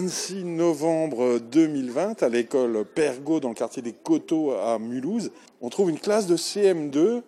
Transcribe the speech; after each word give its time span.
26 0.00 0.44
novembre 0.44 1.38
2020 1.52 2.22
à 2.22 2.30
l'école 2.30 2.86
Pergot 2.86 3.38
dans 3.38 3.50
le 3.50 3.54
quartier 3.54 3.82
des 3.82 3.92
Coteaux 3.92 4.52
à 4.52 4.78
Mulhouse. 4.78 5.30
On 5.60 5.68
trouve 5.68 5.90
une 5.90 5.98
classe 5.98 6.26
de 6.26 6.38
CM2 6.38 7.20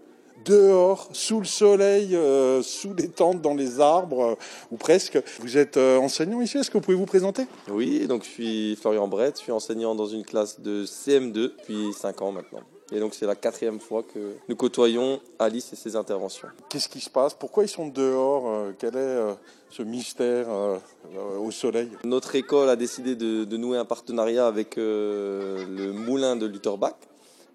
dehors, 0.46 1.10
sous 1.12 1.38
le 1.38 1.44
soleil, 1.44 2.16
euh, 2.16 2.62
sous 2.62 2.94
les 2.94 3.08
tentes, 3.08 3.42
dans 3.42 3.52
les 3.52 3.78
arbres, 3.78 4.22
euh, 4.22 4.34
ou 4.70 4.78
presque. 4.78 5.22
Vous 5.40 5.58
êtes 5.58 5.76
euh, 5.76 5.98
enseignant 5.98 6.40
ici, 6.40 6.56
est-ce 6.56 6.70
que 6.70 6.78
vous 6.78 6.84
pouvez 6.84 6.96
vous 6.96 7.04
présenter? 7.04 7.42
Oui, 7.70 8.06
donc 8.06 8.24
je 8.24 8.30
suis 8.30 8.76
Florian 8.76 9.06
Brett, 9.06 9.36
je 9.36 9.42
suis 9.42 9.52
enseignant 9.52 9.94
dans 9.94 10.06
une 10.06 10.24
classe 10.24 10.58
de 10.58 10.86
CM2 10.86 11.32
depuis 11.32 11.92
5 11.92 12.22
ans 12.22 12.32
maintenant. 12.32 12.62
Et 12.92 13.00
donc 13.00 13.14
c'est 13.14 13.26
la 13.26 13.34
quatrième 13.34 13.80
fois 13.80 14.02
que 14.02 14.34
nous 14.48 14.56
côtoyons 14.56 15.20
Alice 15.38 15.72
et 15.72 15.76
ses 15.76 15.96
interventions. 15.96 16.48
Qu'est-ce 16.68 16.88
qui 16.88 17.00
se 17.00 17.10
passe? 17.10 17.34
Pourquoi 17.34 17.64
ils 17.64 17.68
sont 17.68 17.88
dehors 17.88 18.72
Quel 18.78 18.96
est 18.96 19.18
ce 19.70 19.82
mystère 19.82 20.46
au 21.40 21.50
soleil? 21.50 21.88
Notre 22.04 22.34
école 22.34 22.68
a 22.68 22.76
décidé 22.76 23.16
de, 23.16 23.44
de 23.44 23.56
nouer 23.56 23.78
un 23.78 23.86
partenariat 23.86 24.46
avec 24.46 24.76
le 24.76 25.92
moulin 25.92 26.36
de 26.36 26.46
Lutherbach 26.46 26.96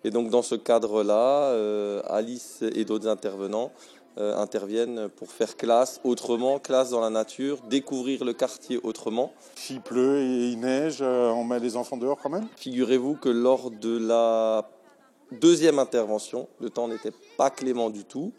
et 0.03 0.11
donc 0.11 0.29
dans 0.29 0.41
ce 0.41 0.55
cadre-là, 0.55 1.51
euh, 1.51 2.01
Alice 2.07 2.63
et 2.73 2.85
d'autres 2.85 3.07
intervenants 3.07 3.71
euh, 4.17 4.37
interviennent 4.37 5.09
pour 5.09 5.31
faire 5.31 5.57
classe 5.57 5.99
autrement, 6.03 6.59
classe 6.59 6.91
dans 6.91 7.01
la 7.01 7.09
nature, 7.09 7.57
découvrir 7.69 8.23
le 8.23 8.33
quartier 8.33 8.79
autrement. 8.83 9.33
S'il 9.55 9.81
pleut 9.81 10.19
et 10.19 10.51
il 10.51 10.59
neige, 10.59 10.99
euh, 11.01 11.29
on 11.31 11.43
met 11.43 11.59
les 11.59 11.75
enfants 11.75 11.97
dehors 11.97 12.17
quand 12.21 12.29
même? 12.29 12.47
Figurez-vous 12.55 13.15
que 13.15 13.29
lors 13.29 13.69
de 13.69 13.97
la 13.97 14.69
deuxième 15.31 15.79
intervention, 15.79 16.47
le 16.59 16.69
temps 16.69 16.87
n'était 16.87 17.13
pas 17.37 17.49
clément 17.49 17.89
du 17.89 18.03
tout. 18.03 18.33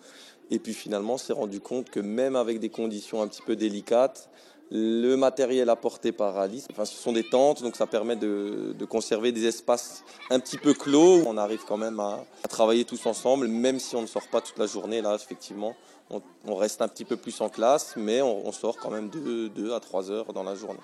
Et 0.50 0.58
puis 0.58 0.72
finalement, 0.72 1.14
on 1.14 1.18
s'est 1.18 1.32
rendu 1.32 1.60
compte 1.60 1.90
que 1.90 2.00
même 2.00 2.36
avec 2.36 2.58
des 2.58 2.70
conditions 2.70 3.20
un 3.22 3.28
petit 3.28 3.42
peu 3.42 3.56
délicates, 3.56 4.30
le 4.70 5.16
matériel 5.16 5.70
apporté 5.70 6.12
par 6.12 6.36
Alice, 6.36 6.66
ce 6.76 6.84
sont 6.84 7.12
des 7.12 7.24
tentes, 7.24 7.62
donc 7.62 7.76
ça 7.76 7.86
permet 7.86 8.16
de, 8.16 8.74
conserver 8.88 9.32
des 9.32 9.46
espaces 9.46 10.04
un 10.30 10.40
petit 10.40 10.58
peu 10.58 10.74
clos. 10.74 11.22
On 11.26 11.38
arrive 11.38 11.62
quand 11.66 11.78
même 11.78 12.00
à, 12.00 12.24
travailler 12.48 12.84
tous 12.84 13.06
ensemble, 13.06 13.48
même 13.48 13.78
si 13.78 13.96
on 13.96 14.02
ne 14.02 14.06
sort 14.06 14.28
pas 14.28 14.40
toute 14.40 14.58
la 14.58 14.66
journée. 14.66 15.00
Là, 15.00 15.14
effectivement, 15.14 15.74
on, 16.10 16.54
reste 16.54 16.82
un 16.82 16.88
petit 16.88 17.04
peu 17.04 17.16
plus 17.16 17.40
en 17.40 17.48
classe, 17.48 17.94
mais 17.96 18.20
on, 18.20 18.52
sort 18.52 18.76
quand 18.76 18.90
même 18.90 19.08
2 19.08 19.72
à 19.72 19.80
3 19.80 20.10
heures 20.10 20.32
dans 20.32 20.42
la 20.42 20.54
journée. 20.54 20.80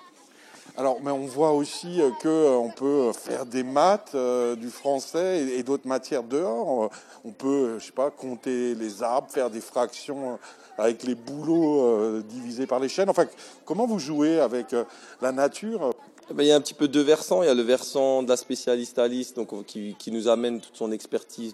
Alors, 0.77 0.99
mais 1.01 1.11
on 1.11 1.25
voit 1.25 1.51
aussi 1.51 2.01
euh, 2.01 2.09
qu'on 2.21 2.67
euh, 2.67 2.73
peut 2.75 3.13
faire 3.13 3.45
des 3.45 3.63
maths, 3.63 4.11
euh, 4.13 4.55
du 4.55 4.69
français 4.69 5.43
et, 5.43 5.63
d'autres 5.63 5.87
matières 5.87 6.23
dehors. 6.23 6.89
On 7.23 7.31
peut, 7.31 7.79
je 7.79 7.85
sais 7.85 7.91
pas, 7.93 8.11
compter 8.11 8.75
les 8.75 9.01
arbres, 9.01 9.31
faire 9.31 9.49
des 9.49 9.61
fractions 9.61 10.37
avec 10.77 11.03
les 11.03 11.15
boulots 11.15 12.21
divisés 12.23 12.67
par 12.67 12.81
les 12.81 12.89
chaînes. 12.89 13.09
Enfin, 13.09 13.25
comment 13.63 13.87
vous 13.87 13.99
jouez 13.99 14.39
avec 14.41 14.75
la 15.21 15.31
nature 15.31 15.91
eh 16.29 16.33
ben, 16.33 16.41
il 16.41 16.47
y 16.47 16.51
a 16.51 16.55
un 16.55 16.61
petit 16.61 16.73
peu 16.73 16.87
deux 16.87 17.03
versants. 17.03 17.43
Il 17.43 17.45
y 17.45 17.49
a 17.49 17.53
le 17.53 17.61
versant 17.61 18.23
de 18.23 18.29
la 18.29 18.35
spécialiste 18.35 18.97
Alice, 18.97 19.35
donc, 19.35 19.65
qui, 19.65 19.95
qui 19.97 20.11
nous 20.11 20.27
amène 20.27 20.59
toute 20.59 20.75
son 20.75 20.91
expertise 20.91 21.53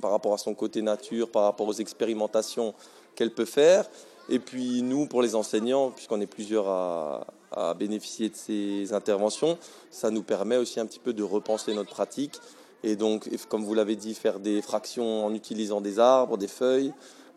par 0.00 0.10
rapport 0.10 0.32
à 0.32 0.38
son 0.38 0.54
côté 0.54 0.80
nature, 0.80 1.30
par 1.30 1.42
rapport 1.42 1.68
aux 1.68 1.74
expérimentations 1.74 2.74
qu'elle 3.14 3.30
peut 3.30 3.44
faire. 3.44 3.84
Et 4.30 4.38
puis 4.38 4.82
nous, 4.82 5.06
pour 5.06 5.22
les 5.22 5.34
enseignants, 5.34 5.90
puisqu'on 5.90 6.20
est 6.20 6.26
plusieurs 6.26 6.68
à, 6.68 7.26
bénéficier 7.76 8.28
de 8.28 8.36
ces 8.36 8.92
interventions, 8.92 9.58
ça 9.90 10.10
nous 10.10 10.22
permet 10.22 10.56
aussi 10.56 10.78
un 10.80 10.86
petit 10.86 11.00
peu 11.00 11.12
de 11.12 11.22
repenser 11.22 11.74
notre 11.74 11.90
pratique. 11.90 12.40
Et 12.82 12.96
donc, 12.96 13.28
comme 13.48 13.64
vous 13.64 13.74
l'avez 13.74 13.96
dit, 13.96 14.14
faire 14.14 14.38
des 14.38 14.62
fractions 14.62 15.26
en 15.26 15.34
utilisant 15.34 15.80
des 15.80 15.98
arbres, 15.98 16.38
des 16.38 16.48
feuilles. 16.48 16.92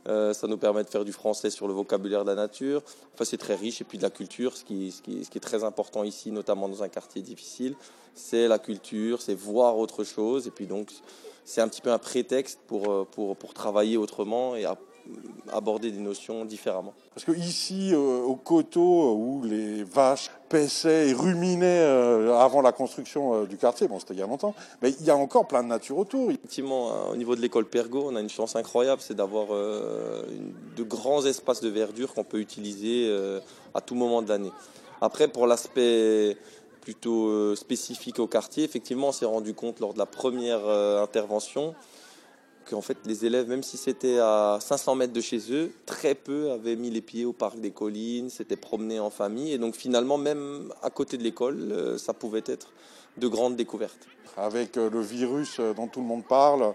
Euh, 0.08 0.33
ça 0.33 0.47
nous 0.47 0.58
permet 0.58 0.83
de 0.83 0.89
faire 0.89 1.05
du 1.05 1.14
français 1.14 1.50
sur 1.50 1.67
le 1.67 1.73
vocabulaire 1.73 2.23
de 2.23 2.30
la 2.30 2.36
nature. 2.36 2.81
Enfin, 3.14 3.25
c'est 3.25 3.38
très 3.38 3.55
riche. 3.55 3.81
Et 3.81 3.83
puis 3.83 3.97
de 3.97 4.03
la 4.03 4.09
culture, 4.09 4.55
ce 4.58 4.64
qui, 4.64 4.88
est 4.88 5.39
très 5.39 5.64
important 5.64 6.03
ici, 6.03 6.31
notamment 6.31 6.67
dans 6.67 6.83
un 6.83 6.89
quartier 6.89 7.22
difficile, 7.22 7.75
c'est 8.14 8.48
la 8.48 8.59
culture, 8.59 9.22
c'est 9.22 9.36
voir 9.36 9.77
autre 9.77 10.04
chose. 10.04 10.48
Et 10.48 10.52
puis 10.52 10.67
donc, 10.67 10.89
c'est 11.45 11.61
un 11.61 11.67
petit 11.67 11.82
peu 11.82 11.92
un 11.92 11.99
prétexte 11.99 12.59
pour, 12.67 12.92
euh, 12.92 13.08
pour, 13.09 13.36
pour 13.36 13.54
travailler 13.54 13.98
autrement 13.98 14.55
et 14.55 14.65
aborder 15.52 15.91
des 15.91 15.99
notions 15.99 16.45
différemment. 16.45 16.93
Parce 17.14 17.25
que 17.25 17.31
ici, 17.31 17.91
euh, 17.93 18.21
au 18.21 18.36
coteau, 18.36 19.09
euh, 19.09 19.14
où 19.14 19.43
les 19.43 19.83
vaches 19.83 20.31
paissaient 20.49 21.09
et 21.09 21.14
ruminaient 21.14 21.81
euh, 21.81 22.37
avant 22.37 22.61
la 22.61 22.71
construction 22.71 23.43
du 23.45 23.58
quartier, 23.58 23.87
bon, 23.87 23.99
c'était 23.99 24.14
il 24.14 24.19
y 24.19 24.23
a 24.23 24.27
longtemps, 24.27 24.55
mais 24.81 24.91
il 24.99 25.05
y 25.05 25.09
a 25.09 25.15
encore 25.15 25.47
plein 25.47 25.64
de 25.64 25.67
nature 25.67 25.97
autour. 25.97 26.31
Effectivement, 26.31 26.91
hein, 26.91 27.11
au 27.11 27.15
niveau 27.15 27.36
de 27.36 27.41
l'école 27.41 27.65
Pergo, 27.65 28.09
on 28.09 28.15
a 28.15 28.21
une 28.21 28.30
chance 28.30 28.55
incroyable, 28.55 29.02
c'est 29.02 29.15
d'avoir 29.15 29.47
de 29.49 30.83
grands 30.83 31.25
espaces 31.25 31.61
de 31.61 31.70
verdure 31.70 32.14
qu'on 32.14 32.23
peut 32.23 32.39
utiliser 32.39 33.11
à 33.73 33.81
tout 33.81 33.95
moment 33.95 34.21
de 34.21 34.30
l'année. 34.30 34.52
Après, 35.02 35.27
pour 35.27 35.47
l'aspect 35.47 36.37
plutôt 36.81 37.55
spécifique 37.55 38.20
au 38.20 38.27
quartier, 38.27 38.64
effectivement, 38.64 39.09
on 39.09 39.11
s'est 39.11 39.25
rendu 39.25 39.53
compte 39.53 39.80
lors 39.80 39.93
de 39.93 39.99
la 39.99 40.05
première 40.05 40.67
intervention 40.67 41.75
qu'en 42.70 42.82
fait 42.82 42.98
les 43.06 43.26
élèves, 43.26 43.48
même 43.48 43.64
si 43.64 43.78
c'était 43.78 44.20
à 44.20 44.58
500 44.62 44.96
mètres 44.96 45.14
de 45.14 45.22
chez 45.22 45.52
eux, 45.52 45.72
très 45.86 46.16
peu 46.16 46.52
avaient 46.52 46.76
mis 46.76 46.90
les 46.90 47.02
pieds 47.02 47.26
au 47.26 47.34
parc 47.34 47.60
des 47.60 47.72
collines, 47.72 48.30
s'étaient 48.30 48.56
promenés 48.56 49.00
en 49.00 49.10
famille. 49.10 49.54
Et 49.54 49.58
donc 49.58 49.76
finalement, 49.76 50.18
même 50.18 50.72
à 50.82 50.90
côté 50.90 51.18
de 51.18 51.24
l'école, 51.24 51.72
euh, 51.72 51.98
ça 51.98 52.14
pouvait 52.14 52.44
être 52.46 52.72
de 53.18 53.28
grandes 53.28 53.56
découvertes. 53.56 54.08
Avec 54.36 54.78
euh, 54.78 54.90
le 54.90 55.02
virus 55.02 55.58
euh, 55.60 55.74
dont 55.74 55.88
tout 55.88 56.02
le 56.02 56.08
monde 56.08 56.26
parle, 56.26 56.74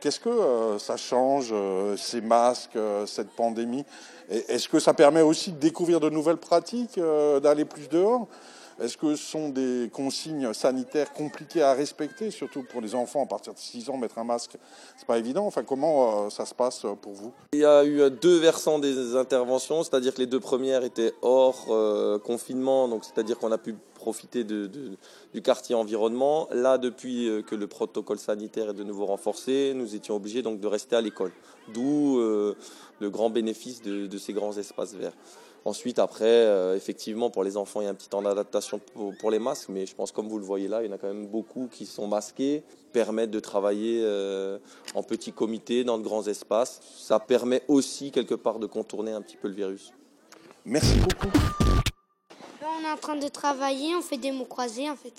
qu'est-ce 0.00 0.20
que 0.20 0.78
ça 0.78 0.96
change, 0.96 1.54
ces 1.96 2.20
masques, 2.20 2.78
cette 3.06 3.30
pandémie? 3.30 3.84
Est-ce 4.28 4.68
que 4.68 4.78
ça 4.78 4.94
permet 4.94 5.22
aussi 5.22 5.52
de 5.52 5.58
découvrir 5.58 5.98
de 5.98 6.08
nouvelles 6.08 6.36
pratiques, 6.36 7.00
d'aller 7.42 7.64
plus 7.64 7.88
dehors? 7.88 8.28
Est-ce 8.80 8.96
que 8.96 9.14
ce 9.16 9.24
sont 9.24 9.48
des 9.48 9.90
consignes 9.92 10.52
sanitaires 10.52 11.12
compliquées 11.12 11.62
à 11.62 11.74
respecter, 11.74 12.30
surtout 12.30 12.62
pour 12.62 12.80
les 12.80 12.94
enfants 12.94 13.22
à 13.22 13.26
partir 13.26 13.54
de 13.54 13.58
6 13.58 13.90
ans, 13.90 13.96
mettre 13.96 14.18
un 14.18 14.24
masque, 14.24 14.56
c'est 14.96 15.06
pas 15.06 15.18
évident. 15.18 15.46
Enfin, 15.46 15.62
comment 15.62 16.26
euh, 16.26 16.30
ça 16.30 16.46
se 16.46 16.54
passe 16.54 16.86
pour 17.00 17.12
vous? 17.12 17.32
Il 17.52 17.60
y 17.60 17.64
a 17.64 17.84
eu 17.84 18.10
deux 18.10 18.38
versants 18.38 18.78
des 18.78 19.16
interventions, 19.16 19.82
c'est-à-dire 19.82 20.14
que 20.14 20.20
les 20.20 20.26
deux 20.26 20.40
premières 20.40 20.84
étaient 20.84 21.12
hors 21.22 21.66
euh, 21.70 22.18
confinement, 22.18 22.88
donc 22.88 23.04
c'est-à-dire 23.04 23.38
qu'on 23.38 23.52
a 23.52 23.58
pu 23.58 23.76
profiter 23.94 24.42
du 24.44 25.42
quartier 25.42 25.74
environnement. 25.74 26.48
Là, 26.50 26.78
depuis 26.78 27.28
euh, 27.28 27.42
que 27.42 27.54
le 27.54 27.66
protocole 27.66 28.18
sanitaire 28.18 28.70
est 28.70 28.74
de 28.74 28.84
nouveau 28.84 29.06
renforcé, 29.06 29.72
nous 29.74 29.94
étions 29.94 30.16
obligés 30.16 30.42
de 30.42 30.66
rester 30.66 30.96
à 30.96 31.00
l'école. 31.00 31.32
D'où 31.72 32.18
le 32.18 33.10
grand 33.10 33.30
bénéfice 33.30 33.82
de 33.82 34.18
ces 34.18 34.32
grands 34.32 34.56
espaces 34.58 34.94
verts. 34.94 35.12
Ensuite, 35.64 36.00
après, 36.00 36.24
euh, 36.24 36.74
effectivement, 36.76 37.30
pour 37.30 37.44
les 37.44 37.56
enfants, 37.56 37.80
il 37.80 37.84
y 37.84 37.86
a 37.86 37.90
un 37.90 37.94
petit 37.94 38.08
temps 38.08 38.22
d'adaptation 38.22 38.80
pour, 39.20 39.30
les 39.30 39.38
masques, 39.38 39.68
mais 39.68 39.86
je 39.86 39.94
pense, 39.94 40.10
comme 40.10 40.28
vous 40.28 40.38
le 40.38 40.44
voyez 40.44 40.66
là, 40.66 40.82
il 40.82 40.86
y 40.86 40.90
en 40.90 40.94
a 40.94 40.98
quand 40.98 41.06
même 41.06 41.28
beaucoup 41.28 41.68
qui 41.70 41.86
sont 41.86 42.08
masqués, 42.08 42.64
permettent 42.92 43.30
de 43.30 43.38
travailler 43.38 44.00
euh, 44.02 44.58
en 44.96 45.04
petits 45.04 45.32
comités, 45.32 45.84
dans 45.84 45.98
de 45.98 46.02
grands 46.02 46.26
espaces. 46.26 46.80
Ça 46.96 47.20
permet 47.20 47.62
aussi, 47.68 48.10
quelque 48.10 48.34
part, 48.34 48.58
de 48.58 48.66
contourner 48.66 49.12
un 49.12 49.22
petit 49.22 49.36
peu 49.36 49.46
le 49.46 49.54
virus. 49.54 49.92
Merci 50.64 50.98
beaucoup. 50.98 51.28
on 52.62 52.84
est 52.84 52.90
en 52.90 52.96
train 52.96 53.16
de 53.16 53.28
travailler, 53.28 53.94
on 53.94 54.02
fait 54.02 54.16
des 54.16 54.32
mots 54.32 54.46
croisés, 54.46 54.90
en 54.90 54.96
fait. 54.96 55.14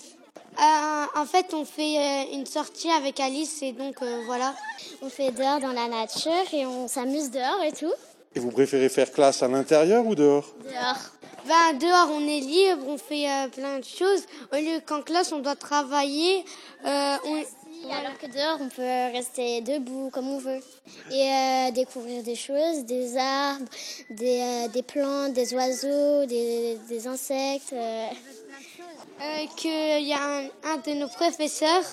Euh, 0.58 1.20
en 1.20 1.24
fait, 1.24 1.54
on 1.54 1.64
fait 1.64 2.34
une 2.34 2.46
sortie 2.46 2.90
avec 2.90 3.18
Alice 3.18 3.62
et 3.62 3.72
donc 3.72 3.96
voilà. 4.26 4.54
On 5.00 5.08
fait 5.08 5.30
dehors 5.30 5.58
dans 5.58 5.72
la 5.72 5.88
nature 5.88 6.52
et 6.52 6.66
on 6.66 6.86
s'amuse 6.86 7.30
dehors 7.30 7.62
et 7.64 7.72
tout. 7.72 7.92
Et 8.34 8.40
vous 8.40 8.50
préférez 8.50 8.88
faire 8.88 9.10
classe 9.12 9.42
à 9.42 9.48
l'intérieur 9.48 10.06
ou 10.06 10.14
dehors 10.14 10.46
Dehors. 10.64 11.10
Ben, 11.46 11.78
dehors, 11.78 12.08
on 12.10 12.26
est 12.26 12.40
libre, 12.40 12.86
on 12.88 12.96
fait 12.96 13.28
euh, 13.28 13.48
plein 13.48 13.78
de 13.78 13.84
choses. 13.84 14.22
Au 14.52 14.56
lieu 14.56 14.80
qu'en 14.86 15.02
classe, 15.02 15.30
on 15.30 15.40
doit 15.40 15.56
travailler. 15.56 16.42
Euh, 16.86 17.16
Alors 17.90 18.18
que 18.18 18.26
dehors, 18.26 18.58
on 18.62 18.68
peut 18.70 19.12
rester 19.16 19.60
debout 19.60 20.08
comme 20.10 20.28
on 20.30 20.38
veut. 20.38 20.60
Et 21.12 21.28
euh, 21.30 21.70
découvrir 21.70 22.22
des 22.22 22.34
choses, 22.34 22.84
des 22.86 23.16
arbres, 23.18 23.66
des, 24.08 24.68
des 24.72 24.82
plantes, 24.82 25.34
des 25.34 25.52
oiseaux, 25.54 26.24
des, 26.24 26.78
des 26.88 27.06
insectes. 27.06 27.74
Qu'il 29.56 30.06
y 30.06 30.12
a 30.12 30.22
un, 30.22 30.44
un, 30.64 30.76
de 30.78 30.98
nos 30.98 31.08
professeurs 31.08 31.84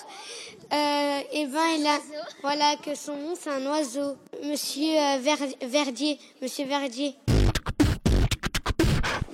euh, 0.72 1.20
et 1.32 1.46
ben 1.46 1.68
il 1.78 1.86
a 1.86 1.98
voilà 2.42 2.76
que 2.76 2.94
son 2.94 3.14
nom 3.16 3.34
c'est 3.38 3.50
un 3.50 3.64
oiseau. 3.66 4.16
Monsieur 4.42 4.98
euh, 4.98 5.18
Verdier, 5.62 6.18
Monsieur 6.40 6.66
Verdier. 6.66 7.14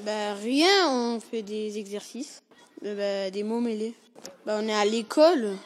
Bah 0.04 0.34
rien, 0.42 0.90
on 0.90 1.20
fait 1.20 1.42
des 1.42 1.78
exercices, 1.78 2.42
euh, 2.84 3.24
bah, 3.24 3.30
des 3.30 3.42
mots 3.44 3.60
mêlés. 3.60 3.94
Bah, 4.44 4.58
on 4.60 4.68
est 4.68 4.74
à 4.74 4.84
l'école. 4.84 5.56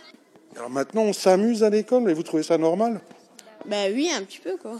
Alors 0.56 0.70
maintenant 0.70 1.02
on 1.02 1.12
s'amuse 1.12 1.64
à 1.64 1.70
l'école 1.70 2.08
et 2.10 2.14
vous 2.14 2.22
trouvez 2.22 2.42
ça 2.42 2.58
normal? 2.58 3.00
Bah 3.64 3.86
oui, 3.92 4.10
un 4.14 4.22
petit 4.22 4.40
peu 4.40 4.56
quoi. 4.56 4.78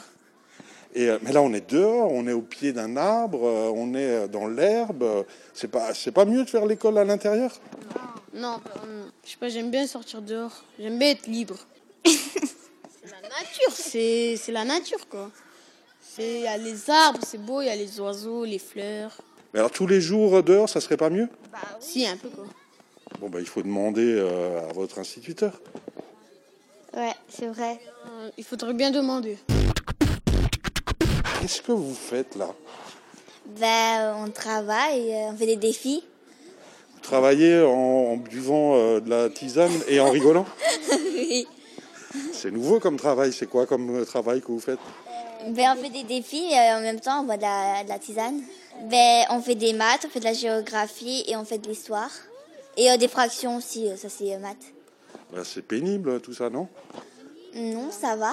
Et, 0.95 1.09
mais 1.23 1.33
là, 1.33 1.41
on 1.43 1.53
est 1.53 1.71
dehors, 1.71 2.13
on 2.13 2.27
est 2.27 2.33
au 2.33 2.43
pied 2.43 2.73
d'un 2.73 2.97
arbre, 2.97 3.43
on 3.43 3.95
est 3.95 4.29
dans 4.29 4.47
l'herbe. 4.47 5.25
C'est 5.55 5.71
pas, 5.71 5.95
c'est 5.95 6.13
pas 6.13 6.25
mieux 6.25 6.45
de 6.45 6.51
faire 6.51 6.67
l'école 6.67 6.99
à 6.99 7.05
l'intérieur? 7.05 7.51
Non, 8.35 8.61
euh, 8.85 9.05
je 9.25 9.31
sais 9.31 9.37
pas, 9.37 9.49
j'aime 9.49 9.71
bien 9.71 9.87
sortir 9.87 10.23
dehors. 10.23 10.65
J'aime 10.79 10.99
bien 10.99 11.11
être 11.11 11.27
libre. 11.27 11.57
la 12.05 13.29
nature, 13.29 13.73
c'est 13.73 14.39
la 14.49 14.65
nature, 14.65 15.07
quoi. 15.09 15.31
Il 16.19 16.41
y 16.41 16.47
a 16.47 16.57
les 16.57 16.91
arbres, 16.91 17.21
c'est 17.27 17.41
beau, 17.41 17.63
il 17.63 17.67
y 17.67 17.71
a 17.71 17.77
les 17.77 18.01
oiseaux, 18.01 18.45
les 18.45 18.59
fleurs. 18.59 19.17
Mais 19.53 19.61
alors 19.61 19.71
tous 19.71 19.87
les 19.87 20.01
jours 20.01 20.43
dehors, 20.43 20.69
ça 20.69 20.81
serait 20.81 20.97
pas 20.97 21.11
mieux? 21.11 21.29
Si, 21.81 22.07
un 22.07 22.17
peu 22.17 22.29
quoi. 22.29 22.45
Bon, 23.21 23.29
bah, 23.29 23.41
il 23.41 23.47
faut 23.47 23.63
demander 23.63 24.17
euh, 24.19 24.69
à 24.69 24.73
votre 24.73 24.99
instituteur. 24.99 25.61
Ouais, 26.95 27.13
c'est 27.29 27.47
vrai. 27.47 27.81
Euh, 28.07 28.31
il 28.37 28.45
faudrait 28.45 28.75
bien 28.75 28.91
demander. 28.91 29.39
Qu'est-ce 31.43 31.61
que 31.61 31.73
vous 31.73 31.93
faites 31.93 32.37
là? 32.37 32.51
Ben, 33.59 34.15
on 34.25 34.31
travaille, 34.31 35.13
euh, 35.13 35.31
on 35.33 35.37
fait 35.37 35.47
des 35.47 35.57
défis. 35.57 36.05
Vous 36.95 37.01
travaillez 37.01 37.61
en, 37.63 38.13
en 38.13 38.17
buvant 38.17 38.77
euh, 38.77 39.01
de 39.01 39.11
la 39.11 39.29
tisane 39.29 39.73
et 39.89 39.99
en 39.99 40.11
rigolant? 40.11 40.47
Oui. 41.15 41.47
C'est 42.33 42.51
nouveau 42.53 42.79
comme 42.79 42.97
travail. 42.97 43.33
C'est 43.33 43.49
quoi 43.49 43.67
comme 43.67 44.03
euh, 44.03 44.05
travail 44.05 44.41
que 44.41 44.49
vous 44.49 44.61
faites? 44.61 44.79
Ben, 45.49 45.75
on 45.77 45.83
fait 45.83 45.91
des 45.91 46.05
défis 46.05 46.53
et 46.53 46.73
en 46.75 46.81
même 46.81 47.01
temps, 47.01 47.23
on 47.23 47.25
boit 47.25 47.37
de 47.39 47.43
la, 47.43 47.83
de 47.83 47.89
la 47.89 47.99
tisane. 47.99 48.41
Ben, 48.85 49.25
on 49.31 49.41
fait 49.41 49.57
des 49.57 49.73
maths, 49.73 50.05
on 50.07 50.11
fait 50.11 50.21
de 50.21 50.25
la 50.25 50.33
géographie 50.35 51.25
et 51.27 51.35
on 51.37 51.45
fait 51.45 51.59
de 51.59 51.69
l'histoire. 51.69 52.11
Et 52.77 52.89
euh, 52.89 52.97
des 52.99 53.09
fractions 53.09 53.57
aussi, 53.57 53.89
ça 53.97 54.09
c'est 54.09 54.39
maths. 54.39 54.73
Bah, 55.33 55.41
C'est 55.45 55.63
pénible 55.63 56.21
tout 56.21 56.35
ça, 56.35 56.51
non? 56.51 56.69
Non, 57.55 57.91
ça 57.91 58.17
va. 58.17 58.33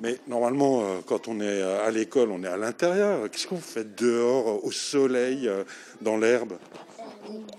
Mais 0.00 0.18
normalement, 0.26 0.80
euh, 0.80 1.00
quand 1.04 1.28
on 1.28 1.40
est 1.40 1.62
à 1.62 1.90
l'école, 1.90 2.30
on 2.30 2.42
est 2.42 2.48
à 2.48 2.56
l'intérieur. 2.56 3.30
Qu'est-ce 3.30 3.46
que 3.46 3.54
vous 3.54 3.60
faites 3.60 3.94
dehors, 3.96 4.48
euh, 4.48 4.60
au 4.62 4.70
soleil, 4.70 5.48
euh, 5.48 5.64
dans 6.00 6.16
l'herbe? 6.16 6.54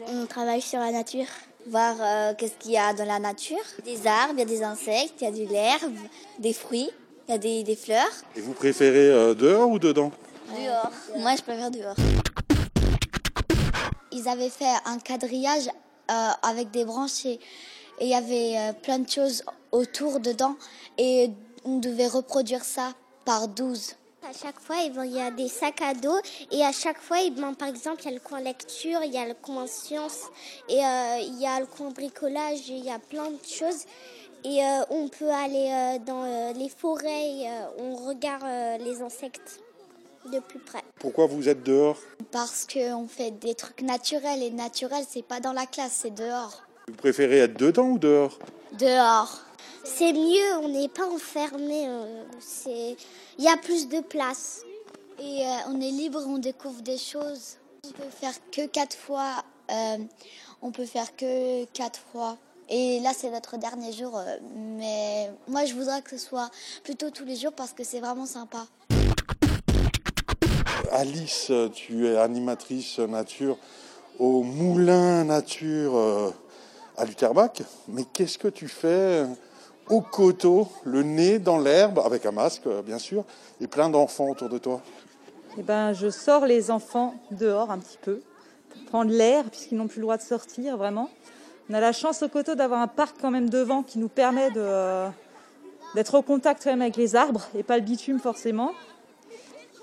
On 0.08 0.26
travaille 0.26 0.62
sur 0.62 0.80
la 0.80 0.92
nature, 0.92 1.28
voir 1.68 1.96
euh, 2.00 2.34
qu'est-ce 2.38 2.54
qu'il 2.60 2.72
y 2.72 2.78
a 2.78 2.94
dans 2.94 3.06
la 3.06 3.20
nature. 3.20 3.58
Des 3.86 4.08
arbres, 4.08 4.34
il 4.36 4.40
y 4.40 4.42
a 4.42 4.46
des 4.46 4.64
insectes, 4.64 5.16
il 5.22 5.24
y 5.26 5.28
a 5.28 5.32
de 5.32 5.52
l'herbe, 5.52 5.94
des 6.40 6.54
fruits, 6.54 6.90
il 7.28 7.32
y 7.32 7.36
a 7.36 7.38
des, 7.38 7.64
des 7.64 7.76
fleurs. 7.76 8.10
Et 8.36 8.42
vous 8.42 8.54
préférez 8.54 9.12
euh, 9.12 9.34
dehors 9.36 9.70
ou 9.70 9.78
dedans? 9.78 10.12
Dehors. 10.48 10.92
Moi, 11.18 11.36
je 11.36 11.44
préfère 11.44 11.70
dehors. 11.70 11.96
Ils 14.12 14.28
avaient 14.28 14.50
fait 14.50 14.74
un 14.86 14.98
quadrillage 14.98 15.68
euh, 16.10 16.30
avec 16.42 16.72
des 16.72 16.86
branches 16.86 17.26
et 17.26 17.40
et 18.00 18.06
il 18.06 18.10
y 18.10 18.16
avait 18.16 18.58
euh, 18.58 18.74
plein 18.74 19.00
de 19.00 19.10
choses 19.10 19.44
autour 19.72 20.20
dedans 20.20 20.56
et 20.98 21.30
on 21.66 21.78
devait 21.78 22.08
reproduire 22.08 22.64
ça 22.64 22.94
par 23.26 23.48
12. 23.48 23.96
À 24.28 24.34
chaque 24.34 24.60
fois, 24.60 24.76
il 24.84 25.12
y 25.12 25.20
a 25.20 25.32
des 25.32 25.48
sacs 25.48 25.82
à 25.82 25.94
dos 25.94 26.18
et 26.52 26.64
à 26.64 26.72
chaque 26.72 27.00
fois, 27.00 27.18
eh 27.24 27.32
ben, 27.32 27.54
par 27.54 27.70
exemple, 27.70 28.02
il 28.04 28.06
y 28.06 28.10
a 28.10 28.14
le 28.14 28.20
coin 28.20 28.42
lecture, 28.42 29.00
il 29.04 29.14
y 29.14 29.18
a 29.18 29.26
le 29.26 29.34
coin 29.34 29.66
sciences 29.66 30.26
et 30.68 30.84
euh, 30.86 31.18
il 31.22 31.40
y 31.40 31.48
a 31.48 31.60
le 31.60 31.66
coin 31.66 31.90
bricolage, 31.90 32.70
et 32.70 32.74
il 32.74 32.86
y 32.86 32.92
a 32.92 33.00
plein 33.00 33.32
de 33.32 33.40
choses. 33.48 33.86
Et 34.44 34.64
euh, 34.64 34.84
on 34.90 35.08
peut 35.08 35.30
aller 35.30 35.70
euh, 35.72 36.00
dans 36.06 36.24
euh, 36.24 36.54
les 36.54 36.70
forêts, 36.70 37.40
et, 37.40 37.50
euh, 37.50 37.66
on 37.80 37.96
regarde 38.08 38.44
euh, 38.44 38.78
les 38.78 39.02
insectes 39.02 39.62
de 40.32 40.40
plus 40.40 40.60
près. 40.60 40.84
Pourquoi 41.00 41.26
vous 41.26 41.50
êtes 41.50 41.64
dehors? 41.64 41.98
Parce 42.32 42.68
qu'on 42.72 43.08
fait 43.08 43.32
des 43.32 43.56
trucs 43.56 43.82
naturels 43.82 44.44
et 44.44 44.52
naturels, 44.52 45.06
c'est 45.10 45.26
pas 45.26 45.40
dans 45.40 45.54
la 45.54 45.66
classe, 45.66 46.00
c'est 46.04 46.14
dehors. 46.14 46.62
Vous 46.90 46.96
préférez 46.96 47.38
être 47.40 47.56
dedans 47.60 47.90
ou 47.90 48.00
dehors? 48.00 48.40
Dehors. 48.80 49.42
C'est 49.84 50.12
mieux, 50.12 50.58
on 50.64 50.70
n'est 50.70 50.88
pas 50.88 51.06
enfermé. 51.08 51.86
euh, 51.88 52.24
Il 53.38 53.44
y 53.44 53.48
a 53.48 53.58
plus 53.58 53.88
de 53.88 54.00
place. 54.00 54.62
Et 55.20 55.44
euh, 55.46 55.50
on 55.70 55.80
est 55.80 55.92
libre, 55.92 56.20
on 56.28 56.40
découvre 56.40 56.82
des 56.82 56.98
choses. 56.98 57.58
On 57.86 57.92
peut 57.92 58.10
faire 58.10 58.34
que 58.52 58.66
quatre 58.66 58.98
fois. 58.98 59.44
euh, 59.72 59.98
on 60.64 60.72
peut 60.72 60.88
faire 60.88 61.16
que 61.16 61.66
quatre 61.66 62.00
fois. 62.12 62.38
Et 62.70 63.00
là, 63.02 63.12
c'est 63.16 63.30
notre 63.30 63.58
dernier 63.58 63.94
jour. 63.94 64.18
euh, 64.18 64.38
mais 64.78 65.30
moi, 65.48 65.66
je 65.66 65.76
voudrais 65.76 66.02
que 66.02 66.10
ce 66.10 66.18
soit 66.18 66.50
plutôt 66.84 67.12
tous 67.12 67.24
les 67.26 67.36
jours 67.36 67.54
parce 67.54 67.74
que 67.74 67.84
c'est 67.84 68.00
vraiment 68.00 68.26
sympa. 68.26 68.66
Alice, 70.92 71.52
tu 71.76 72.08
es 72.08 72.18
animatrice 72.18 72.98
nature 72.98 73.58
au 74.18 74.42
Moulin 74.42 75.24
Nature 75.26 76.34
à 77.00 77.06
Lutherbach. 77.06 77.62
Mais 77.88 78.04
qu'est-ce 78.04 78.38
que 78.38 78.48
tu 78.48 78.68
fais 78.68 79.26
au 79.90 80.02
coteau, 80.02 80.68
le 80.84 81.02
nez 81.02 81.40
dans 81.40 81.58
l'herbe, 81.58 82.00
avec 82.06 82.26
un 82.26 82.32
masque 82.32 82.68
euh, 82.68 82.82
bien 82.84 83.00
sûr, 83.00 83.24
et 83.60 83.68
plein 83.68 83.90
d'enfants 83.90 84.28
autour 84.30 84.50
de 84.50 84.60
toi? 84.60 84.82
Eh 85.58 85.64
ben, 85.64 85.94
je 85.94 86.10
sors 86.10 86.46
les 86.46 86.70
enfants 86.70 87.16
dehors 87.32 87.72
un 87.72 87.80
petit 87.80 87.98
peu, 88.02 88.22
pour 88.70 88.84
prendre 88.86 89.12
l'air, 89.12 89.46
puisqu'ils 89.46 89.78
n'ont 89.78 89.88
plus 89.88 90.00
le 90.00 90.04
droit 90.04 90.18
de 90.18 90.22
sortir, 90.22 90.78
vraiment. 90.78 91.10
On 91.70 91.74
a 91.74 91.80
la 91.80 91.92
chance 91.92 92.22
au 92.22 92.28
coteau 92.28 92.54
d'avoir 92.54 92.82
un 92.82 92.88
parc 92.88 93.16
quand 93.20 93.32
même 93.32 93.50
devant 93.50 93.82
qui 93.82 93.98
nous 93.98 94.10
permet 94.10 94.52
de, 94.52 94.62
euh, 94.62 95.08
d'être 95.96 96.16
au 96.16 96.22
contact 96.22 96.64
quand 96.64 96.70
même 96.70 96.82
avec 96.82 96.98
les 96.98 97.16
arbres 97.16 97.48
et 97.56 97.64
pas 97.64 97.78
le 97.78 97.84
bitume 97.84 98.20
forcément. 98.20 98.74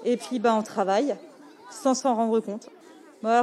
Et 0.05 0.17
puis 0.17 0.39
ben, 0.39 0.55
on 0.55 0.63
travaille 0.63 1.17
sans 1.71 1.95
s'en 1.95 2.15
rendre 2.15 2.39
compte. 2.41 2.69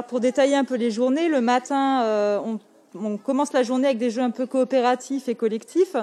Pour 0.08 0.20
détailler 0.20 0.56
un 0.56 0.64
peu 0.64 0.76
les 0.76 0.90
journées, 0.90 1.28
le 1.28 1.42
matin, 1.42 2.02
euh, 2.04 2.38
on, 2.42 2.58
on 2.94 3.16
commence 3.16 3.52
la 3.52 3.62
journée 3.62 3.86
avec 3.86 3.98
des 3.98 4.10
jeux 4.10 4.22
un 4.22 4.30
peu 4.30 4.46
coopératifs 4.46 5.28
et 5.28 5.34
collectifs 5.34 5.96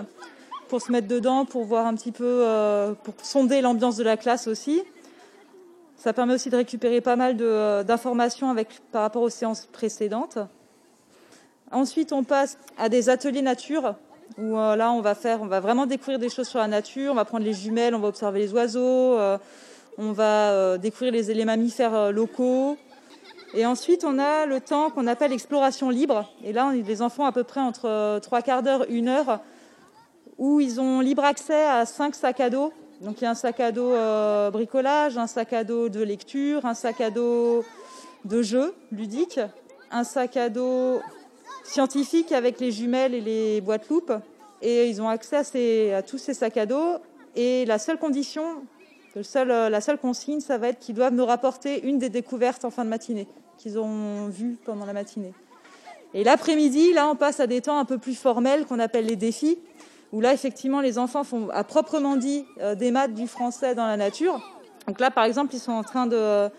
pour 0.67 0.81
se 0.81 0.91
mettre 0.91 1.07
dedans, 1.07 1.45
pour 1.45 1.65
voir 1.65 1.85
un 1.85 1.95
petit 1.95 2.11
peu, 2.11 2.23
euh, 2.25 2.93
pour 3.03 3.13
sonder 3.23 3.61
l'ambiance 3.61 3.97
de 3.97 4.03
la 4.03 4.17
classe 4.17 4.47
aussi. 4.47 4.81
Ça 5.97 6.13
permet 6.13 6.33
aussi 6.33 6.49
de 6.49 6.55
récupérer 6.55 7.01
pas 7.01 7.15
mal 7.15 7.37
euh, 7.39 7.83
d'informations 7.83 8.55
par 8.91 9.01
rapport 9.01 9.21
aux 9.21 9.29
séances 9.29 9.67
précédentes. 9.71 10.39
Ensuite, 11.71 12.11
on 12.11 12.23
passe 12.23 12.57
à 12.77 12.89
des 12.89 13.09
ateliers 13.09 13.41
nature 13.41 13.95
où 14.37 14.57
euh, 14.57 14.75
là, 14.75 14.91
on 14.91 15.01
va 15.01 15.13
faire, 15.15 15.41
on 15.41 15.47
va 15.47 15.59
vraiment 15.59 15.85
découvrir 15.85 16.19
des 16.19 16.29
choses 16.29 16.47
sur 16.47 16.59
la 16.59 16.67
nature. 16.67 17.11
On 17.11 17.15
va 17.15 17.25
prendre 17.25 17.45
les 17.45 17.53
jumelles, 17.53 17.93
on 17.93 17.99
va 17.99 18.07
observer 18.07 18.39
les 18.39 18.53
oiseaux, 18.53 19.17
on 19.97 20.11
va 20.13 20.77
découvrir 20.77 21.11
les, 21.11 21.33
les 21.33 21.45
mammifères 21.45 22.11
locaux. 22.11 22.77
Et 23.53 23.65
ensuite, 23.65 24.05
on 24.05 24.17
a 24.17 24.45
le 24.45 24.61
temps 24.61 24.89
qu'on 24.89 25.07
appelle 25.07 25.33
exploration 25.33 25.89
libre. 25.89 26.31
Et 26.43 26.53
là, 26.53 26.71
on 26.73 26.77
des 26.77 27.01
enfants 27.01 27.25
à 27.25 27.33
peu 27.33 27.43
près 27.43 27.59
entre 27.59 27.85
euh, 27.85 28.19
trois 28.19 28.41
quarts 28.41 28.63
d'heure, 28.63 28.85
une 28.89 29.09
heure, 29.09 29.41
où 30.37 30.61
ils 30.61 30.79
ont 30.79 31.01
libre 31.01 31.25
accès 31.25 31.65
à 31.65 31.85
cinq 31.85 32.15
sacs 32.15 32.39
à 32.39 32.49
dos. 32.49 32.71
Donc 33.01 33.19
il 33.19 33.25
y 33.25 33.27
a 33.27 33.31
un 33.31 33.35
sac 33.35 33.59
à 33.59 33.71
dos 33.71 33.91
euh, 33.91 34.51
bricolage, 34.51 35.17
un 35.17 35.27
sac 35.27 35.51
à 35.53 35.63
dos 35.63 35.89
de 35.89 36.01
lecture, 36.01 36.65
un 36.65 36.73
sac 36.73 37.01
à 37.01 37.09
dos 37.09 37.65
de 38.23 38.41
jeu 38.41 38.73
ludique, 38.91 39.39
un 39.91 40.03
sac 40.03 40.37
à 40.37 40.49
dos 40.49 41.01
scientifique 41.63 42.31
avec 42.31 42.59
les 42.59 42.71
jumelles 42.71 43.13
et 43.13 43.21
les 43.21 43.59
boîtes 43.59 43.89
loupes. 43.89 44.13
Et 44.61 44.87
ils 44.87 45.01
ont 45.01 45.09
accès 45.09 45.93
à, 45.93 46.01
tous 46.03 46.19
ces 46.19 46.33
sacs 46.33 46.57
à 46.57 46.65
dos. 46.65 46.97
Et 47.35 47.65
la 47.65 47.79
seule 47.79 47.97
condition, 47.97 48.63
euh, 49.17 49.69
la 49.69 49.81
seule 49.81 49.97
consigne, 49.97 50.39
ça 50.39 50.57
va 50.57 50.69
être 50.69 50.79
qu'ils 50.79 50.95
doivent 50.95 51.13
nous 51.13 51.25
rapporter 51.25 51.85
une 51.85 51.97
des 51.97 52.09
découvertes 52.09 52.63
en 52.63 52.69
fin 52.69 52.85
de 52.85 52.89
matinée 52.89 53.27
qu'ils 53.57 53.79
ont 53.79 54.27
vues 54.27 54.57
pendant 54.65 54.85
la 54.85 54.93
matinée. 54.93 55.33
Et 56.13 56.23
l'après-midi, 56.23 56.93
là, 56.93 57.07
on 57.09 57.15
passe 57.15 57.39
à 57.39 57.47
des 57.47 57.61
temps 57.61 57.77
un 57.77 57.85
peu 57.85 57.97
plus 57.97 58.15
formels 58.15 58.65
qu'on 58.65 58.79
appelle 58.79 59.05
les 59.05 59.15
défis, 59.15 59.57
où 60.11 60.19
là, 60.19 60.33
effectivement, 60.33 60.81
les 60.81 60.97
enfants 60.97 61.23
font, 61.23 61.49
à 61.49 61.63
proprement 61.63 62.17
dit, 62.17 62.45
euh, 62.59 62.75
des 62.75 62.91
maths, 62.91 63.13
du 63.13 63.27
français 63.27 63.75
dans 63.75 63.85
la 63.85 63.97
nature. 63.97 64.41
Donc 64.87 64.99
là, 64.99 65.09
par 65.11 65.23
exemple, 65.23 65.55
ils 65.55 65.59
sont 65.59 65.71
en 65.71 65.83
train 65.83 66.07
de, 66.07 66.49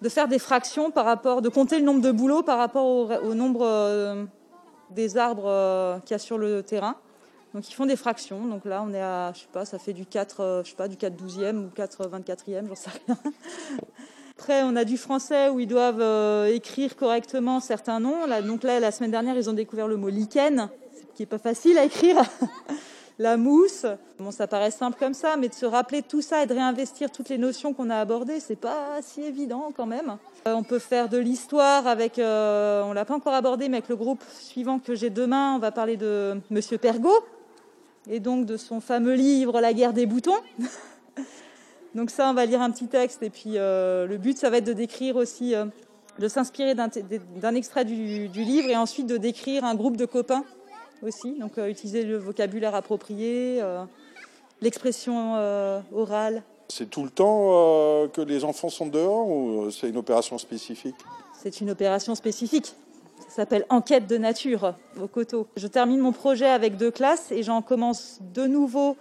de 0.00 0.08
faire 0.08 0.28
des 0.28 0.38
fractions 0.38 0.90
par 0.90 1.04
rapport, 1.04 1.42
de 1.42 1.48
compter 1.48 1.78
le 1.78 1.84
nombre 1.84 2.00
de 2.00 2.10
bouleaux 2.10 2.42
par 2.42 2.58
rapport 2.58 2.84
au, 3.22 3.34
nombre 3.34 3.64
euh, 3.64 4.24
des 4.90 5.16
arbres 5.16 5.46
euh, 5.46 5.98
qu'il 6.00 6.12
y 6.12 6.14
a 6.14 6.18
sur 6.18 6.38
le 6.38 6.62
terrain. 6.62 6.96
Donc 7.52 7.68
ils 7.68 7.74
font 7.74 7.86
des 7.86 7.96
fractions. 7.96 8.46
Donc 8.46 8.64
là, 8.64 8.82
on 8.86 8.94
est 8.94 9.02
à, 9.02 9.32
je 9.34 9.40
sais 9.40 9.48
pas, 9.52 9.64
ça 9.64 9.78
fait 9.78 9.92
du 9.92 10.06
4, 10.06 10.40
euh, 10.40 10.64
je 10.64 10.70
sais 10.70 10.76
pas, 10.76 10.88
du 10.88 10.96
4 10.96 11.14
12e 11.14 11.66
ou 11.66 11.68
4 11.74 12.08
24e, 12.08 12.68
j'en 12.68 12.74
sais 12.74 12.90
rien. 13.06 13.18
Après, 14.40 14.62
on 14.62 14.74
a 14.74 14.86
du 14.86 14.96
français 14.96 15.50
où 15.50 15.60
ils 15.60 15.66
doivent 15.66 16.00
euh, 16.00 16.46
écrire 16.46 16.96
correctement 16.96 17.60
certains 17.60 18.00
noms. 18.00 18.26
Donc 18.46 18.62
là, 18.62 18.80
la 18.80 18.90
semaine 18.90 19.10
dernière, 19.10 19.36
ils 19.36 19.50
ont 19.50 19.52
découvert 19.52 19.86
le 19.86 19.98
mot 19.98 20.08
lichen, 20.08 20.70
qui 21.14 21.24
est 21.24 21.26
pas 21.26 21.36
facile 21.36 21.76
à 21.76 21.84
écrire. 21.84 22.16
la 23.18 23.36
mousse. 23.36 23.84
Bon, 24.18 24.30
ça 24.30 24.46
paraît 24.46 24.70
simple 24.70 24.96
comme 24.98 25.12
ça, 25.12 25.36
mais 25.36 25.50
de 25.50 25.54
se 25.54 25.66
rappeler 25.66 26.00
tout 26.00 26.22
ça 26.22 26.42
et 26.42 26.46
de 26.46 26.54
réinvestir 26.54 27.10
toutes 27.10 27.28
les 27.28 27.36
notions 27.36 27.74
qu'on 27.74 27.90
a 27.90 27.96
abordées, 27.98 28.40
c'est 28.40 28.56
pas 28.56 29.02
si 29.02 29.20
évident 29.20 29.74
quand 29.76 29.84
même. 29.84 30.16
Euh, 30.48 30.54
on 30.54 30.62
peut 30.62 30.78
faire 30.78 31.10
de 31.10 31.18
l'histoire 31.18 31.86
avec, 31.86 32.18
euh, 32.18 32.82
on 32.82 32.94
l'a 32.94 33.04
pas 33.04 33.14
encore 33.14 33.34
abordé, 33.34 33.68
mais 33.68 33.76
avec 33.76 33.90
le 33.90 33.96
groupe 33.96 34.24
suivant 34.38 34.78
que 34.78 34.94
j'ai 34.94 35.10
demain, 35.10 35.54
on 35.54 35.58
va 35.58 35.70
parler 35.70 35.98
de 35.98 36.40
Monsieur 36.48 36.78
Pergaud 36.78 37.22
et 38.08 38.20
donc 38.20 38.46
de 38.46 38.56
son 38.56 38.80
fameux 38.80 39.16
livre 39.16 39.60
La 39.60 39.74
guerre 39.74 39.92
des 39.92 40.06
boutons. 40.06 40.40
donc 41.94 42.10
ça, 42.10 42.30
on 42.30 42.34
va 42.34 42.46
lire 42.46 42.62
un 42.62 42.70
petit 42.70 42.86
texte 42.86 43.22
et 43.22 43.30
puis 43.30 43.52
euh, 43.56 44.06
le 44.06 44.16
but, 44.16 44.38
ça 44.38 44.50
va 44.50 44.58
être 44.58 44.66
de 44.66 44.72
décrire 44.72 45.16
aussi, 45.16 45.54
euh, 45.54 45.66
de 46.18 46.28
s'inspirer 46.28 46.74
d'un 46.74 47.54
extrait 47.54 47.84
du, 47.84 48.28
du 48.28 48.42
livre 48.42 48.68
et 48.68 48.76
ensuite 48.76 49.06
de 49.06 49.16
décrire 49.16 49.64
un 49.64 49.74
groupe 49.74 49.96
de 49.96 50.04
copains 50.04 50.44
aussi. 51.02 51.38
Donc 51.38 51.58
euh, 51.58 51.68
utiliser 51.68 52.04
le 52.04 52.16
vocabulaire 52.16 52.74
approprié, 52.74 53.60
l'expression 54.60 55.34
orale. 55.92 56.42
C'est 56.68 56.88
tout 56.88 57.02
le 57.02 57.10
temps 57.10 58.08
que 58.12 58.20
les 58.20 58.44
enfants 58.44 58.68
sont 58.68 58.86
dehors 58.86 59.28
ou 59.28 59.70
c'est 59.70 59.88
une 59.88 59.96
opération 59.96 60.38
spécifique? 60.38 60.94
C'est 61.42 61.60
une 61.60 61.70
opération 61.70 62.14
spécifique. 62.14 62.74
Ça 63.28 63.36
s'appelle 63.36 63.64
Enquête 63.68 64.06
de 64.06 64.18
nature 64.18 64.74
au 65.00 65.08
coteau. 65.08 65.46
Je 65.56 65.66
termine 65.66 66.00
mon 66.00 66.12
projet 66.12 66.48
avec 66.48 66.76
deux 66.76 66.90
classes 66.90 67.32
et 67.32 67.42
j'en 67.42 67.62
commence 67.62 68.18
de 68.34 68.46
nouveau 68.46 68.96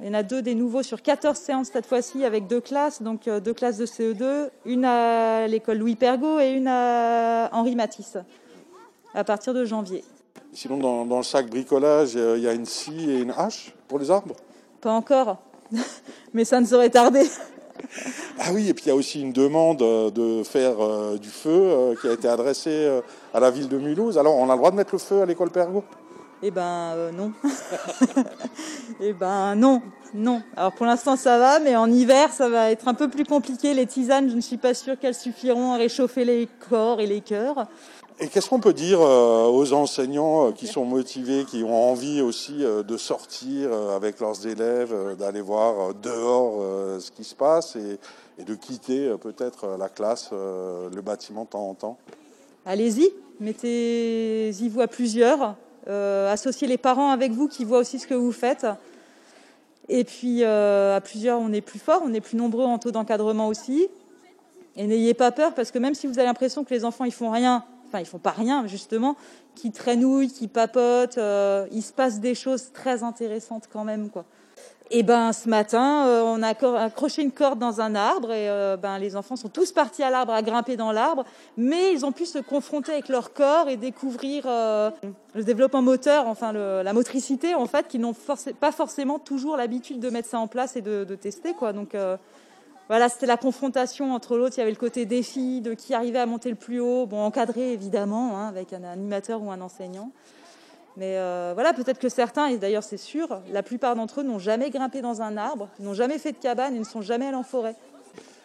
Il 0.00 0.06
y 0.06 0.08
en 0.08 0.14
a 0.14 0.24
deux 0.24 0.42
des 0.42 0.56
nouveaux 0.56 0.82
sur 0.82 1.02
14 1.02 1.38
séances 1.38 1.68
cette 1.72 1.86
fois-ci 1.86 2.24
avec 2.24 2.48
deux 2.48 2.60
classes, 2.60 3.00
donc 3.00 3.28
deux 3.28 3.54
classes 3.54 3.76
de 3.76 3.86
CE2, 3.86 4.50
une 4.66 4.84
à 4.84 5.46
l'école 5.46 5.78
Louis 5.78 5.94
Pergaud 5.94 6.40
et 6.40 6.50
une 6.50 6.66
à 6.66 7.48
Henri 7.52 7.76
Matisse, 7.76 8.18
à 9.14 9.22
partir 9.22 9.54
de 9.54 9.64
janvier. 9.64 10.02
Sinon, 10.52 10.78
dans, 10.78 11.06
dans 11.06 11.18
le 11.18 11.22
sac 11.22 11.48
bricolage, 11.48 12.14
il 12.14 12.42
y 12.42 12.48
a 12.48 12.52
une 12.52 12.66
scie 12.66 13.08
et 13.08 13.20
une 13.20 13.30
hache 13.30 13.72
pour 13.86 14.00
les 14.00 14.10
arbres? 14.10 14.34
Pas 14.80 14.90
encore, 14.90 15.38
mais 16.34 16.44
ça 16.44 16.60
ne 16.60 16.66
saurait 16.66 16.90
tarder. 16.90 17.26
Ah 18.38 18.50
oui, 18.52 18.68
et 18.68 18.74
puis 18.74 18.84
il 18.86 18.88
y 18.88 18.90
a 18.92 18.94
aussi 18.94 19.20
une 19.20 19.32
demande 19.32 19.78
de 19.78 20.42
faire 20.42 21.18
du 21.20 21.28
feu 21.28 21.94
qui 22.00 22.08
a 22.08 22.12
été 22.12 22.28
adressée 22.28 23.00
à 23.32 23.40
la 23.40 23.50
ville 23.50 23.68
de 23.68 23.76
Mulhouse. 23.76 24.16
Alors, 24.16 24.36
on 24.36 24.48
a 24.48 24.52
le 24.52 24.58
droit 24.58 24.70
de 24.70 24.76
mettre 24.76 24.94
le 24.94 24.98
feu 24.98 25.22
à 25.22 25.26
l'école 25.26 25.50
Pergaud? 25.50 25.84
Eh 26.46 26.50
ben 26.50 26.92
euh, 26.94 27.10
non. 27.10 27.32
eh 29.00 29.14
ben 29.14 29.54
non, 29.54 29.80
non. 30.12 30.42
Alors 30.54 30.72
pour 30.72 30.84
l'instant 30.84 31.16
ça 31.16 31.38
va, 31.38 31.58
mais 31.58 31.74
en 31.74 31.90
hiver 31.90 32.30
ça 32.34 32.50
va 32.50 32.70
être 32.70 32.86
un 32.86 32.92
peu 32.92 33.08
plus 33.08 33.24
compliqué. 33.24 33.72
Les 33.72 33.86
tisanes, 33.86 34.28
je 34.28 34.36
ne 34.36 34.42
suis 34.42 34.58
pas 34.58 34.74
sûre 34.74 34.98
qu'elles 34.98 35.14
suffiront 35.14 35.72
à 35.72 35.78
réchauffer 35.78 36.26
les 36.26 36.46
corps 36.68 37.00
et 37.00 37.06
les 37.06 37.22
cœurs. 37.22 37.66
Et 38.20 38.28
qu'est-ce 38.28 38.50
qu'on 38.50 38.60
peut 38.60 38.74
dire 38.74 39.00
euh, 39.00 39.46
aux 39.46 39.72
enseignants 39.72 40.48
euh, 40.48 40.52
qui 40.52 40.66
sont 40.66 40.84
motivés, 40.84 41.46
qui 41.46 41.64
ont 41.64 41.90
envie 41.90 42.20
aussi 42.20 42.58
de 42.58 42.96
sortir 42.98 43.72
avec 43.72 44.20
leurs 44.20 44.46
élèves, 44.46 45.16
d'aller 45.18 45.40
voir 45.40 45.94
dehors 45.94 46.60
ce 47.00 47.10
qui 47.10 47.24
se 47.24 47.34
passe 47.34 47.74
et, 47.76 47.98
et 48.38 48.44
de 48.44 48.54
quitter 48.54 49.14
peut-être 49.18 49.78
la 49.78 49.88
classe, 49.88 50.28
le 50.32 51.00
bâtiment 51.00 51.44
de 51.44 51.48
temps 51.48 51.70
en 51.70 51.74
temps? 51.74 51.98
Allez-y, 52.66 53.08
mettez-y 53.40 54.68
vous 54.68 54.82
à 54.82 54.88
plusieurs. 54.88 55.56
Euh, 55.86 56.32
associer 56.32 56.66
les 56.66 56.78
parents 56.78 57.10
avec 57.10 57.32
vous 57.32 57.46
qui 57.46 57.64
voient 57.64 57.78
aussi 57.78 57.98
ce 57.98 58.06
que 58.06 58.14
vous 58.14 58.32
faites. 58.32 58.66
Et 59.88 60.04
puis, 60.04 60.42
euh, 60.42 60.96
à 60.96 61.00
plusieurs, 61.00 61.40
on 61.40 61.52
est 61.52 61.60
plus 61.60 61.78
fort, 61.78 62.02
on 62.04 62.14
est 62.14 62.22
plus 62.22 62.38
nombreux 62.38 62.64
en 62.64 62.78
taux 62.78 62.90
d'encadrement 62.90 63.48
aussi. 63.48 63.88
Et 64.76 64.86
n'ayez 64.86 65.14
pas 65.14 65.30
peur, 65.30 65.54
parce 65.54 65.70
que 65.70 65.78
même 65.78 65.94
si 65.94 66.06
vous 66.06 66.18
avez 66.18 66.26
l'impression 66.26 66.64
que 66.64 66.72
les 66.72 66.84
enfants, 66.84 67.04
ils 67.04 67.12
font 67.12 67.30
rien, 67.30 67.64
enfin, 67.94 68.02
ils 68.02 68.06
font 68.06 68.18
pas 68.18 68.30
rien, 68.30 68.66
justement, 68.66 69.16
qui 69.54 69.70
traînouillent, 69.70 70.32
qui 70.32 70.48
papotent, 70.48 71.18
euh, 71.18 71.66
il 71.70 71.82
se 71.82 71.92
passe 71.92 72.18
des 72.20 72.34
choses 72.34 72.72
très 72.72 73.02
intéressantes 73.02 73.68
quand 73.72 73.84
même, 73.84 74.10
quoi. 74.10 74.24
Et 74.90 75.02
ben 75.02 75.32
ce 75.32 75.48
matin, 75.48 76.06
euh, 76.06 76.22
on 76.22 76.42
a 76.42 76.48
accroché 76.48 77.22
une 77.22 77.32
corde 77.32 77.58
dans 77.58 77.80
un 77.80 77.94
arbre 77.94 78.30
et 78.32 78.50
euh, 78.50 78.76
ben 78.76 78.98
les 78.98 79.16
enfants 79.16 79.34
sont 79.34 79.48
tous 79.48 79.72
partis 79.72 80.02
à 80.02 80.10
l'arbre 80.10 80.34
à 80.34 80.42
grimper 80.42 80.76
dans 80.76 80.92
l'arbre, 80.92 81.24
mais 81.56 81.94
ils 81.94 82.04
ont 82.04 82.12
pu 82.12 82.26
se 82.26 82.38
confronter 82.38 82.92
avec 82.92 83.08
leur 83.08 83.32
corps 83.32 83.70
et 83.70 83.78
découvrir 83.78 84.44
le 84.46 85.42
développement 85.42 85.80
moteur, 85.80 86.28
enfin 86.28 86.52
la 86.52 86.92
motricité 86.92 87.54
en 87.54 87.64
fait, 87.64 87.88
qu'ils 87.88 88.02
n'ont 88.02 88.14
pas 88.60 88.72
forcément 88.72 89.18
toujours 89.18 89.56
l'habitude 89.56 90.00
de 90.00 90.10
mettre 90.10 90.28
ça 90.28 90.38
en 90.38 90.48
place 90.48 90.76
et 90.76 90.82
de, 90.82 91.14
tester 91.14 91.54
quoi. 91.54 91.72
Donc 91.72 91.96
voilà, 92.88 93.08
c'était 93.08 93.26
la 93.26 93.36
confrontation 93.36 94.12
entre 94.12 94.36
l'autre. 94.36 94.54
Il 94.56 94.60
y 94.60 94.62
avait 94.62 94.70
le 94.70 94.76
côté 94.76 95.06
défi 95.06 95.60
de 95.60 95.74
qui 95.74 95.94
arrivait 95.94 96.18
à 96.18 96.26
monter 96.26 96.50
le 96.50 96.56
plus 96.56 96.80
haut, 96.80 97.06
bon 97.06 97.22
encadré 97.24 97.72
évidemment 97.72 98.38
hein, 98.38 98.48
avec 98.48 98.72
un 98.72 98.84
animateur 98.84 99.42
ou 99.42 99.50
un 99.50 99.60
enseignant. 99.60 100.10
Mais 100.96 101.16
euh, 101.16 101.52
voilà, 101.54 101.72
peut-être 101.72 101.98
que 101.98 102.08
certains, 102.08 102.46
et 102.46 102.58
d'ailleurs 102.58 102.84
c'est 102.84 102.98
sûr, 102.98 103.40
la 103.50 103.62
plupart 103.62 103.96
d'entre 103.96 104.20
eux 104.20 104.22
n'ont 104.22 104.38
jamais 104.38 104.70
grimpé 104.70 105.00
dans 105.00 105.22
un 105.22 105.36
arbre, 105.36 105.68
n'ont 105.80 105.94
jamais 105.94 106.18
fait 106.18 106.32
de 106.32 106.38
cabane 106.38 106.76
et 106.76 106.78
ne 106.78 106.84
sont 106.84 107.02
jamais 107.02 107.26
allés 107.26 107.36
en 107.36 107.42
forêt. 107.42 107.74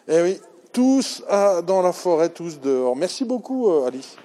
Eh 0.08 0.20
oui, 0.22 0.40
tous 0.72 1.22
dans 1.28 1.82
la 1.82 1.92
forêt, 1.92 2.30
tous 2.30 2.60
dehors. 2.60 2.96
Merci 2.96 3.24
beaucoup, 3.24 3.70
euh, 3.70 3.86
Alice. 3.86 4.16